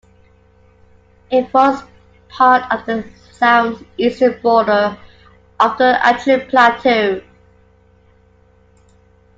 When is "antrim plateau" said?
6.03-7.21